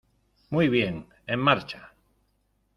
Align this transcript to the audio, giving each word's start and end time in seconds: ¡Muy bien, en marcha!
¡Muy 0.49 0.67
bien, 0.67 1.05
en 1.27 1.39
marcha! 1.39 1.91